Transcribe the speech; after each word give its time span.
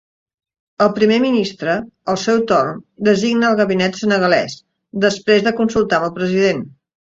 El 0.85 0.87
primer 0.93 1.17
ministre, 1.25 1.75
al 2.13 2.17
seu 2.21 2.41
torn, 2.51 2.79
designa 3.09 3.51
el 3.51 3.59
gabinet 3.61 4.01
senegalès, 4.01 4.57
després 5.05 5.47
de 5.51 5.55
consultar 5.61 6.01
amb 6.01 6.09
el 6.11 6.17
president. 6.19 6.67